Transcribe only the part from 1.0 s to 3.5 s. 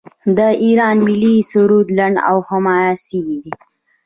ملي سرود لنډ او حماسي دی.